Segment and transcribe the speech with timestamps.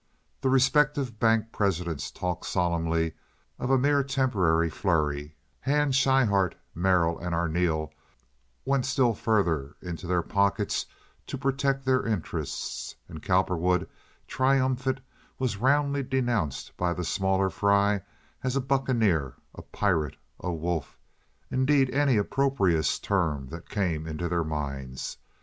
[0.41, 3.13] The respective bank presidents talked solemnly
[3.59, 7.91] of "a mere temporary flurry," Hand, Schryhart, Merrill, and Arneel
[8.65, 10.87] went still further into their pockets
[11.27, 13.87] to protect their interests, and Cowperwood,
[14.25, 15.01] triumphant,
[15.37, 18.01] was roundly denounced by the smaller fry
[18.43, 25.17] as a "bucaneer," a "pirate," a "wolf"—indeed, any opprobrious term that came into their minds.